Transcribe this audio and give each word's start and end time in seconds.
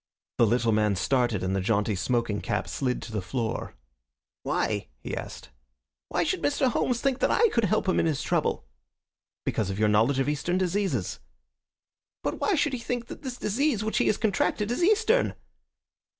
The 0.39 0.47
little 0.47 0.71
man 0.71 0.95
started, 0.95 1.43
and 1.43 1.55
the 1.55 1.61
jaunty 1.61 1.93
smoking 1.93 2.41
cap 2.41 2.67
slid 2.67 3.03
to 3.03 3.11
the 3.11 3.21
floor. 3.21 3.75
"Why?" 4.41 4.87
he 4.99 5.15
asked. 5.15 5.51
"Why 6.07 6.23
should 6.23 6.41
Mr. 6.41 6.71
Homes 6.71 7.01
think 7.01 7.19
that 7.19 7.29
I 7.29 7.49
could 7.49 7.65
help 7.65 7.87
him 7.87 7.99
in 7.99 8.07
his 8.07 8.23
trouble?" 8.23 8.65
"Because 9.45 9.69
of 9.69 9.77
your 9.77 9.89
knowledge 9.89 10.17
of 10.17 10.27
Eastern 10.27 10.57
diseases." 10.57 11.19
"But 12.23 12.39
why 12.39 12.55
should 12.55 12.73
he 12.73 12.79
think 12.79 13.09
that 13.09 13.21
this 13.21 13.37
disease 13.37 13.83
which 13.83 13.99
he 13.99 14.07
has 14.07 14.17
contracted 14.17 14.71
is 14.71 14.83
Eastern?" 14.83 15.35